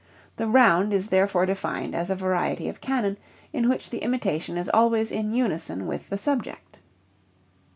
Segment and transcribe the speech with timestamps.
[0.37, 3.19] The round is therefore defined as a variety of canon
[3.53, 6.79] in which the imitation is always in unison with the subject.